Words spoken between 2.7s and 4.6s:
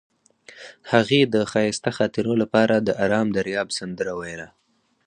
د آرام دریاب سندره ویله.